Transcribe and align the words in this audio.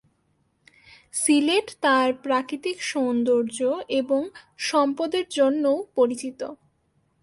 সিলেট 1.13 1.67
তার 1.83 2.07
প্রাকৃতিক 2.25 2.77
সৌন্দর্য 2.91 3.59
এবং 3.99 4.21
সম্পদের 4.69 5.25
জন্যও 5.31 5.77
পরিচিত। 5.97 6.39